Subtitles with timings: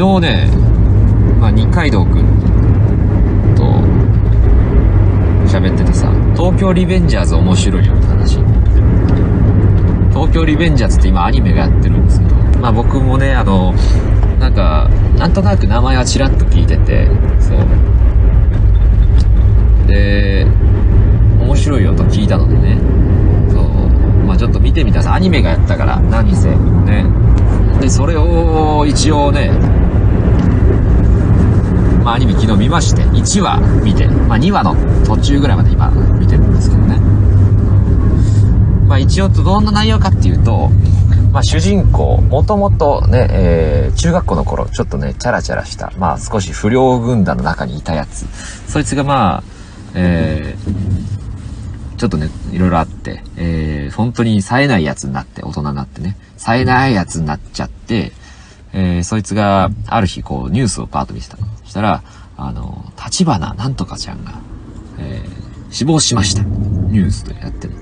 [0.00, 0.48] 日ね、
[1.38, 3.64] まあ、二階堂くんと
[5.46, 8.38] 喋っててさ、東京リベンジャーズ面白いよって話。
[10.10, 13.74] 東京リベンジャーズって今アニメがやってるんですけど、まあ僕もね、あの、
[14.38, 17.08] なんか、なんとなく名前はちらっと聞いてて、
[17.38, 17.58] そう。
[19.86, 20.46] で、
[21.40, 22.78] 面白いよと聞いたのでね、
[23.50, 23.64] そう、
[24.26, 27.04] まあちょっと見てみたさ、アニメがやったから、何せ、ね。
[27.80, 29.50] で、それを一応ね、
[32.02, 36.98] まあアニメ昨日見まして、1話見て、まあ2話の途中ぐらいまで今見てるんですけどね。
[38.86, 40.70] まあ一応どんな内容かっていうと、
[41.32, 48.26] まあ主人公、もともとね、えー、中学校の頃、ちょっとね、チャラチャラした、まあ少し不良軍団の中にいたやつ。
[48.70, 49.42] そいつがまあ、
[49.94, 58.12] えー、ちょっとね、いろいろあって、えー、本当に冴えないやつになって、大人になってね、冴えないやつになっちゃって、
[58.72, 61.46] えー、そいつが、ある日、こう、ニュースをパート見せたの。
[61.64, 62.02] そしたら、
[62.36, 64.40] あの、立花なんとかちゃんが、
[64.98, 66.42] えー、死亡しました。
[66.42, 67.74] ニュースでやってる。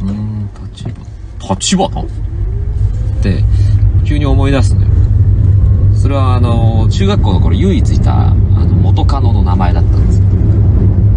[0.00, 1.54] うーん、立花。
[1.54, 2.00] 立花？
[2.02, 2.06] っ
[3.22, 3.42] て、
[4.04, 4.92] 急に思い出すんだよ。
[5.96, 10.26] それは、あの、中学校の頃唯一いた、あの、元カノの名前だったんですよ。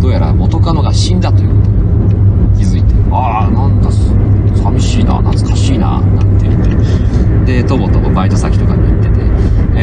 [0.02, 8.97] どうやら元カノが死んだということに気づいて、ああ、なんだ、寂しいな、懐かしいな、なんて言って、で、とぼとぼバイト先とかに、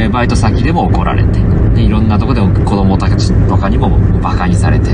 [0.04, 1.40] えー、バイト先でも怒られて、
[1.74, 4.90] で、いろんなとこで子供たちとかにもバカにされて、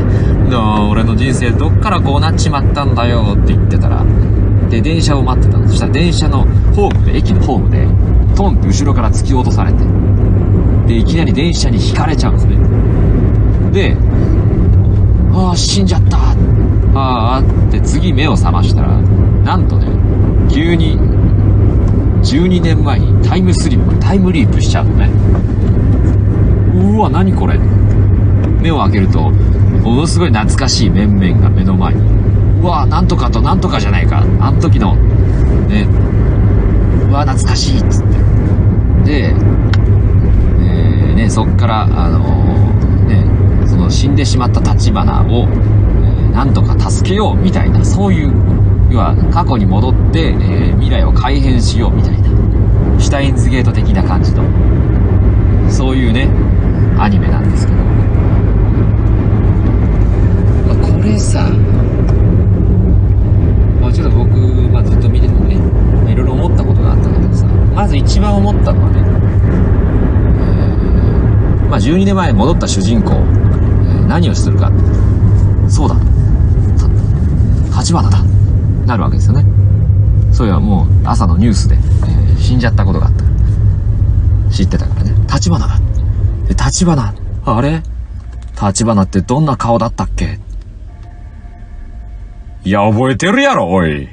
[0.90, 4.04] 俺の人生どっからこうなっちまったんだよって言ってたら、
[4.70, 5.68] で、電車を待ってたの。
[5.68, 6.44] そしたら電車の
[6.74, 7.86] ホームで、駅のホームで、
[8.36, 9.78] トンって後ろから突き落とされて、
[10.86, 12.56] で、いきなり電車に引かれちゃうんですね。
[13.72, 13.96] で、
[15.32, 16.18] ああ、死んじゃった。
[16.94, 18.88] ああ、って次目を覚ましたら、
[19.44, 19.86] なんとね、
[20.52, 20.98] 急に、
[22.22, 25.10] 12年前にタイムスリップ、タイムリープしちゃうのね。
[26.74, 27.58] うわ、何これ。
[28.60, 32.02] 目を開けると、ものすごい懐かしい面々が目の前に。
[32.60, 34.24] うわ、なんとかとなんとかじゃないか。
[34.38, 34.94] あの時の、
[35.68, 35.86] ね、
[37.08, 38.04] うわ、懐かしいっつっ
[39.04, 39.20] て。
[39.22, 48.32] で、えー、ね、そっから、あのー、ね、その死んでしまった立花を、えー、なんとか助けようみたいな、そういう、
[48.90, 52.28] 要は過去に戻って、えー、未来を改変しようみたいな、
[52.98, 54.42] シュタインズゲート的な感じの、
[55.70, 56.28] そういうね、
[56.98, 57.78] アニメなんですけど。
[60.74, 61.48] まあ、これさ、
[63.80, 64.36] まあ、ちょっと僕、
[64.72, 65.54] まあ、ずっと見ててね、
[66.10, 68.98] いろいろ思ったことがあったんだけどさ、まず一番思ったのはね、
[71.62, 74.72] えー、まあ、12年前に戻った主人公、えー、何をするか。
[75.68, 75.94] そうだ。
[77.78, 78.18] 立花だ。
[78.90, 79.44] なるわけですよね。
[80.32, 83.24] そういえばもう朝のニュースで、えー、死んじゃったことがあった。
[84.52, 85.12] 知ってたからね。
[85.32, 85.78] 立花だ。
[86.48, 87.14] で、立花？
[87.44, 87.84] あれ？
[88.60, 90.40] 立花ってどんな顔だったっけ？
[92.64, 94.08] いや、覚えてるやろ、おい。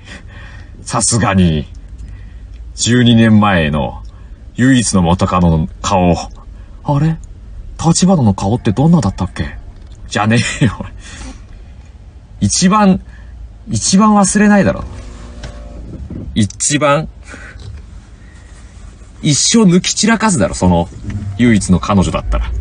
[0.83, 1.65] さすがに。
[2.75, 4.03] 12年前の
[4.57, 6.13] 唯一の元カノの顔。
[6.13, 7.17] あれ？
[7.83, 9.57] 立花の顔ってどんなだったっけ？
[10.07, 10.85] じゃねえよ。
[12.41, 13.01] 一番、
[13.69, 14.83] 一番忘れないだろ。
[16.35, 17.07] 一番、
[19.21, 20.87] 一生抜き散らかすだろ、その、
[21.37, 22.51] 唯一の彼女だったら。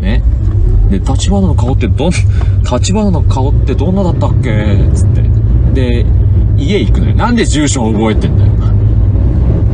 [0.00, 0.22] ね？
[0.90, 4.78] で、立花の顔ってどん、立花の顔ってどんなだったっけ？
[4.94, 5.22] つって。
[5.74, 6.06] で、
[6.56, 7.14] 家行くのよ。
[7.16, 8.50] なんで住所覚えてんだよ。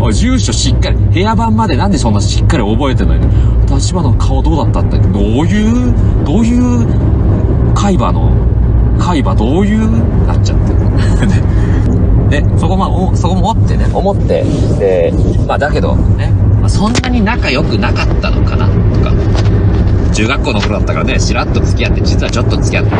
[0.01, 3.21] おい、住所しっかり、部屋番までなんでそんなしっかり覚えてんのよ。
[3.69, 5.07] 立花の顔どうだったんだっけ？
[5.09, 8.33] どういう、どういう海馬の、
[9.07, 12.29] 海馬どういうなっちゃってる。
[12.29, 14.45] で、 そこまあ、そこも思ってね、思って、
[14.81, 15.15] で、
[15.47, 19.13] まあだけどね、まあ、そんなに仲良くなかったのかな、とか、
[20.13, 22.99] 中学校の頃だったからね、しらっと付き合って、実はちょっと付き合ってね、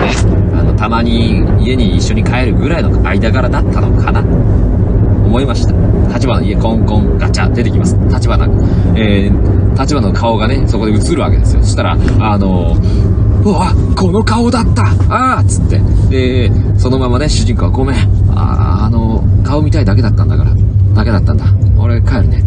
[0.57, 4.21] あの、たまに家に一緒に帰るぐらいの間柄だったのかな、
[5.27, 5.75] 思いました。
[6.15, 7.97] 立花の家コンコンガチャ出てきます。
[8.09, 8.45] 立花、
[8.95, 11.63] えー、立花の顔がね、そこで映るわけですよ。
[11.63, 15.79] そしたら、あのー、うわ、この顔だったああつって。
[16.11, 16.51] で、
[16.81, 17.97] そのままね、主人公はごめん。
[18.37, 20.51] ああの顔見たいだけだったんだから。
[20.95, 21.45] だけだったんだ。
[21.79, 22.43] 俺帰るね。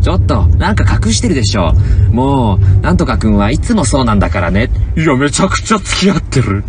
[0.00, 1.72] ちょっと、なんか隠してるでしょ。
[2.12, 4.70] もう、なんとかくんはいつもそうなんだからね。
[4.96, 6.62] いや、めちゃくちゃ付き合ってる。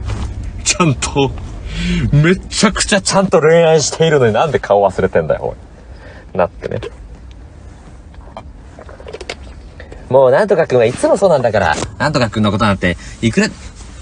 [0.64, 1.30] ちゃんと、
[2.12, 5.56] めちゃくちゃちゃんと恋愛しているのになんで顔忘れてんだよ、
[6.34, 6.38] おい。
[6.40, 6.82] なってね。
[10.10, 13.48] もう、なんとかくんはいつもそうなんだから、なんとかくんのことなんて、いくら、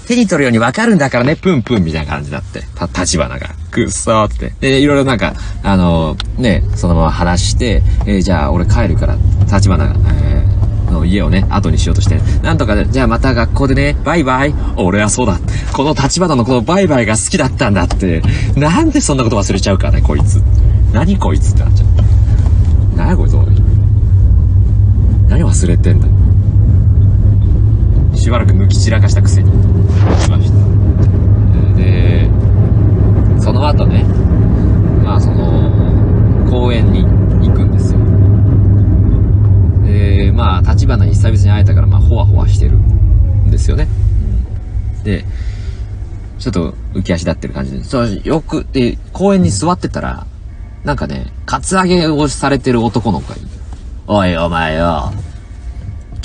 [0.07, 4.53] 手に取るようにわかるんだからね、プンプンみたいな感じになって、た、立花が、くっそーって。
[4.61, 5.33] で、いろいろなんか、
[5.63, 9.17] あのー、ね、そのまま話して、えー、じゃあ俺帰るから、
[9.51, 14.53] 立花が、えー、の家をね、後にしようとして、なんとかで、じゃあまた学校でね、バイバイ。
[14.77, 15.39] 俺はそうだ。
[15.73, 18.21] この立花のこのバイバイが好きだったんだって。
[18.55, 20.41] なんでそんなこと忘れちゃうかね、こいつ。
[20.93, 21.87] 何こいつってなっちゃう。
[22.95, 23.33] 何やこいつ、
[25.57, 26.07] 忘れてんだ。
[28.15, 29.49] しばらく抜き散らかしたくせに。
[30.21, 30.57] しました。
[31.75, 32.29] で、
[33.41, 34.03] その後ね、
[35.03, 37.99] まあその、公園に行くんですよ。
[39.83, 43.87] で、まあ、立花に久々に会えたから、まあ、ほわほわしてるんですよね。
[45.03, 45.25] で、
[46.37, 50.27] ちょっと浮き足立ってる感じで、そうよく、で、公園に座ってたら、
[50.83, 53.47] なんかね、カツアゲをされてる男の子がいる。
[54.05, 55.11] おい、お前よ。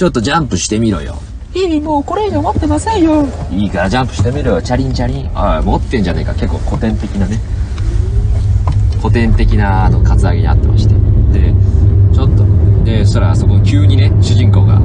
[0.03, 1.15] ちょっとジャンプしてみろよ。
[1.55, 3.25] いい、もうこれ以上待ってませんよ。
[3.53, 4.61] いいからジャンプしてみろよ。
[4.61, 5.31] チャリンチャリン。
[5.33, 6.35] ああ、持ってんじゃねえか。
[6.35, 7.39] 結構古典的なね。
[9.01, 10.95] 古典的な、あの、カツアゲにあってまして。
[11.33, 11.55] で、
[12.13, 12.45] ちょっと、
[12.83, 14.83] で、そしたらそこ急にね、主人公が、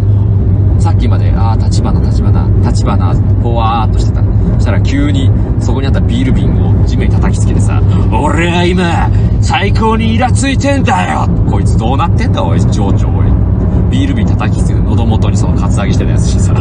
[0.77, 4.21] さっきまで、ああ、立花、立花、立花、ぽわーっとしてた。
[4.21, 7.81] そしたら急に、そこにあったビール瓶を地面に叩きつけてさ、
[8.11, 9.09] 俺は今、
[9.41, 13.26] 最高にイラついてんだよこいつどうなってんだおい、情緒おい。
[13.89, 16.53] ビール瓶叩きつけて喉元にそのカツアゲしてたやつしさ、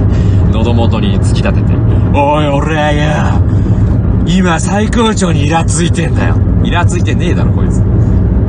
[0.52, 1.74] 喉元に突き立てて、
[2.14, 6.36] おい、俺はよ、今最高潮にイラついてんだよ。
[6.64, 7.82] イラついてねえだろ、こいつ。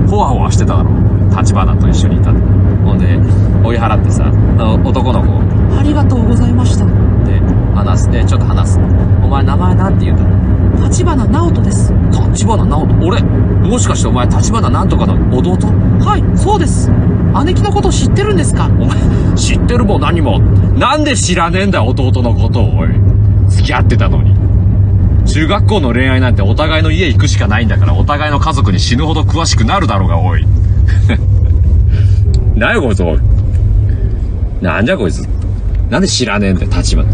[0.09, 0.89] ほわほわしてただろ。
[1.37, 2.39] 立花と一緒にいたって。
[2.83, 3.19] ほんで、
[3.63, 5.41] 追い払ってさ、あの男の子を
[5.77, 6.85] ありがとうございました。
[6.85, 6.91] で、
[7.75, 8.11] 話す。
[8.11, 8.79] で、ちょっと話す。
[9.23, 10.46] お前名前なんて言うんだ
[10.83, 11.93] 立花直人です。
[12.31, 13.05] 立花直人？
[13.07, 15.51] 俺もしかしてお前立花なんとかの弟？
[15.99, 16.89] はい、そうです。
[17.45, 18.65] 姉貴のこと知ってるんですか？
[18.65, 18.97] お前、
[19.35, 20.39] 知ってるも何も。
[20.39, 22.89] なんで知らねえんだよ、弟のことを、おい。
[23.49, 24.35] 付き合ってたのに。
[25.25, 30.45] 中学校の恋愛なんてお互いの家行くしかないんだから、お互いの家族に死ぬほど詳しくなるだろうが、おい。
[32.55, 33.19] 何やこいつ、おい。
[34.61, 35.27] なんじゃこいつ。
[35.89, 37.07] なんで知らねえんだよ、立花。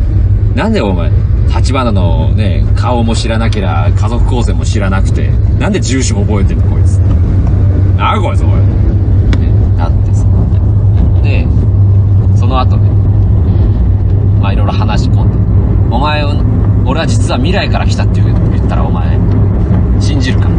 [0.55, 1.11] なんでお前、
[1.47, 5.29] 立花のね、顔も知らなけりゃ、家族構成も知らなくて、
[5.59, 6.97] なんで住所覚えてんだ、こいつ。
[7.97, 8.49] なんやこいつ、おい。
[8.49, 10.25] ね、なってさ。
[11.23, 11.47] で、
[12.35, 12.89] その後ね、
[14.41, 16.23] まあいろいろ話し込んで、お前、
[16.85, 19.17] 俺は実は未来から来たって言ったらお前、
[20.01, 20.49] 信じるか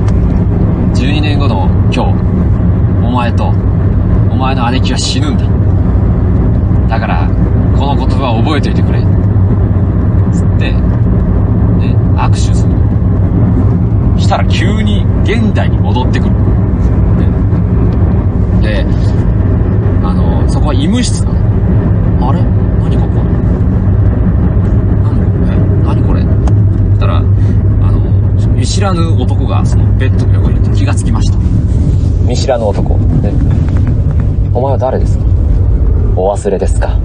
[0.95, 3.49] ?12 年後の今日、お前と、
[4.31, 5.45] お前の姉貴は死ぬんだ。
[6.89, 7.29] だから、
[7.77, 9.14] この言葉を覚えておいてくれ。
[10.73, 12.73] ね、握手する。
[14.21, 16.33] したら急に現代に戻ってくる。
[16.33, 16.39] ね、
[18.63, 18.87] で、
[20.03, 22.29] あの、そこは医務室なの。
[22.29, 22.41] あれ？
[22.43, 23.23] 何ここ？
[25.05, 26.23] 何何これ？
[26.23, 26.29] そ
[26.95, 28.01] したら、あの、
[28.55, 31.39] 見知らぬ男がそのベッドの横にいて気がつきました。
[32.27, 32.97] 見知らぬ男。
[32.97, 33.33] ね、
[34.55, 35.25] お前は誰ですか？
[36.17, 36.99] お忘れですか？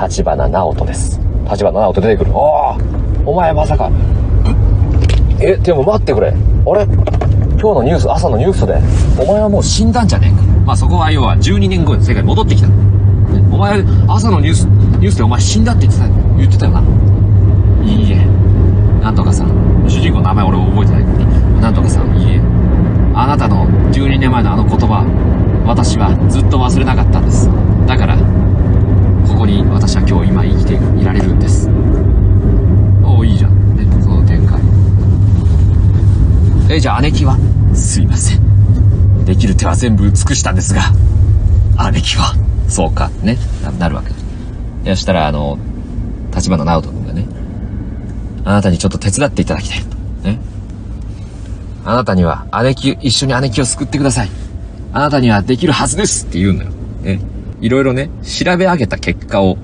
[0.00, 1.20] 立花直人です。
[1.50, 2.32] 立花直人出てくる。
[2.34, 2.78] ああ
[3.24, 3.90] お前まさか。
[5.40, 6.28] え、でも待ってくれ。
[6.28, 6.86] あれ？
[7.58, 8.78] 今日のニュース、朝のニュースで、
[9.22, 10.42] お前はもう死んだんじゃねえか。
[10.64, 12.68] まあそこは要は12年後に世界に戻ってきた。
[13.50, 16.82] お前、朝のニュース、ニュースでお前死んだって言ってた、言ってたよな。
[17.82, 18.16] いいえ。
[19.02, 19.48] なんとかさん。
[19.88, 21.30] 主人公の名前俺覚えてないけど。
[21.60, 22.40] なんとかさん、いいえ。
[23.14, 25.04] あなたの12年前のあの言葉、
[25.66, 27.48] 私はずっと忘れなかったんです。
[27.86, 28.16] だから、
[29.28, 31.68] ここに私は今日今生きていられるんです。
[33.02, 33.76] おお、いいじゃん。
[33.76, 34.60] ね、その展開。
[36.70, 37.36] え、じゃあ姉貴は？
[37.74, 39.24] すいません。
[39.24, 40.82] できる手は全部尽くしたんですが、
[41.92, 42.34] 姉貴は、
[42.68, 44.16] そうか、ね、ななるわけだ。
[44.84, 45.58] いや、したら、あの、
[46.34, 47.26] 立花直人君がね、
[48.44, 49.96] あなたにちょっと手伝っていただきたいと。
[50.22, 50.38] ね。
[51.84, 54.30] あなたには姉貴、一緒に姉貴を救ってください。
[54.92, 56.70] あなたにはできるはずですって言うんだよ。
[57.02, 57.20] ね。
[57.60, 59.56] いろいろね、調べ上げた結果を、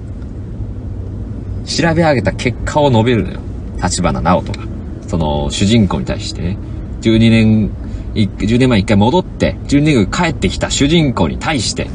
[1.67, 3.41] 調べ上げた結果を述べるのよ。
[3.83, 4.67] 立花直人が。
[5.09, 6.57] その、主人公に対してね、
[7.03, 7.71] 12年、
[8.15, 11.89] 10年前一回戻って、12年後帰ってきた主人公に対して、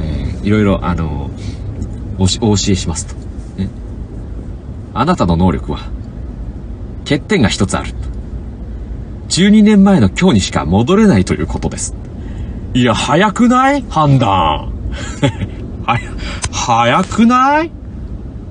[0.00, 1.30] えーいろいろ、あの
[2.18, 3.14] おし、お教えしますと。
[3.56, 3.70] ね。
[4.92, 5.78] あなたの能力は、
[7.04, 7.90] 欠点が一つある。
[9.30, 11.94] 12年前の今日にしか戻れないということです。
[12.74, 13.84] いや、早くない？
[13.88, 14.73] 判断。
[15.86, 15.98] は、
[16.52, 17.70] 早くない？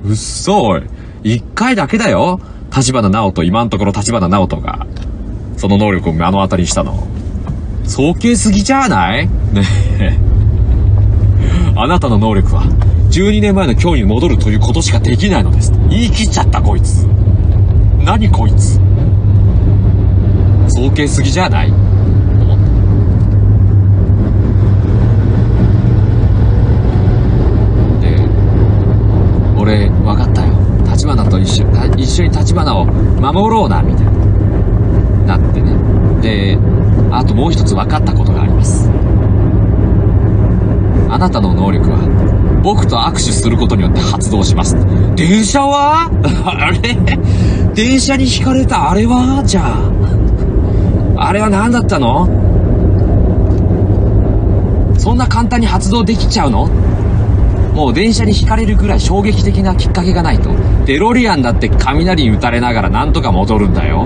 [0.05, 0.83] うっそおい。
[1.23, 2.39] 一回だけだよ。
[2.75, 4.85] 立花直人、今のところ立花直人が、
[5.57, 7.07] その能力を目の当たりにしたの。
[7.85, 9.27] 早計すぎじゃない？
[9.27, 9.33] ね
[9.99, 10.17] え。
[11.75, 12.63] あなたの能力は、
[13.11, 15.71] 12年前の今日に戻るということしかできないのです。
[15.89, 17.05] 言い切っちゃった、こいつ。
[18.03, 18.79] 何こいつ。
[20.69, 22.57] 早計すぎじゃない思っ
[30.83, 31.65] た一緒
[31.97, 35.37] 一緒に立花を守ろうなみたいな。
[35.37, 35.73] なってね。
[36.21, 36.57] で
[37.11, 38.89] あともう一つ分かったことがあります。
[41.09, 44.75] あなたの能力は僕と握手することによって発動します。
[45.15, 46.09] 電車は？
[46.45, 46.95] あれ？
[47.73, 48.89] 電車に引かれた？
[48.89, 49.43] あれは？
[49.45, 51.27] じゃあ。
[51.27, 52.27] あれは何だったの？
[54.97, 56.69] そんな簡単に発動できちゃうの？
[57.73, 60.51] もう電車に引かれるぐらい衝撃的なきっかけがないと。
[60.85, 64.05] デロリアンだって雷に打たれながらなんとか戻るんだよ。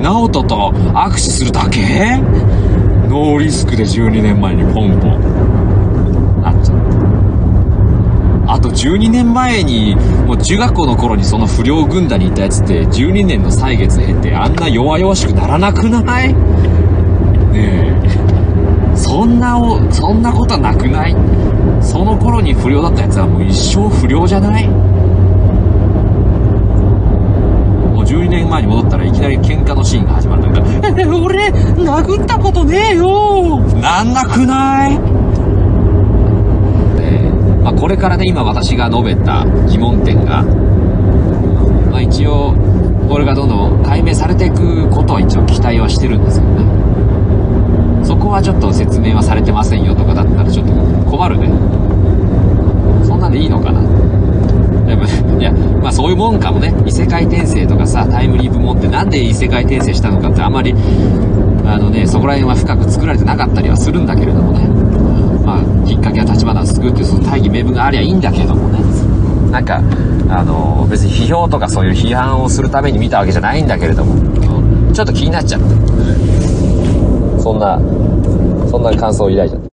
[0.00, 2.18] ナオトと握手するだけ？
[3.08, 6.42] ノーリスクで12年前にポンポン。
[6.42, 6.76] なっちゃっ
[8.46, 8.52] た。
[8.54, 9.94] あと12年前に、
[10.26, 16.32] もう中学校の頃にその不良軍団にいたやつって12年の歳月経ってあんな弱々しくならなくない？
[16.32, 16.38] ね
[17.54, 18.96] え。
[18.96, 21.14] そんなお、そんなことなくない？
[21.80, 24.68] その頃に不良だったやつはもう一生不良じゃない。
[24.68, 24.74] も
[28.02, 30.68] う12年前に戻ったらいきなり喧嘩のシーンが始まるんだか。
[30.88, 33.60] ら、え、俺、殴ったことねえよ。
[33.80, 34.90] なんなくない？
[36.96, 37.20] で、
[37.62, 40.42] まあ、これからね、今私が述べた疑問点が、
[41.90, 42.54] まあ、一応、
[43.08, 46.64] これがどんどん解明されていくことは一応期待はしてるんですけどね。
[48.20, 50.74] そこはちょっと説明はされてませんよとかだったらちょっと
[51.10, 51.48] 困るね。
[53.02, 53.80] そんなんでいいのかな
[54.84, 55.50] でもいや、
[55.80, 56.70] まあそういうもんかもね。
[56.84, 60.74] 異世界転生とかさ、タイムリープもってなんで異世界転生したのかってあんまり、
[61.64, 64.68] あのね、そこら辺は深く作られてなかったりはするんだけれどもね。
[65.42, 68.80] まあ、きっかけは立花を救うっていうその大義名分がありゃいいんだけどもね。
[69.50, 69.80] なんか、
[70.28, 75.66] あの、別に批評とかそういう批判をするために見たわけじゃないんだけれども、ちょっと気になっちゃって。
[77.40, 77.80] そんな、
[78.70, 79.69] そんな感想を抱いちゃった。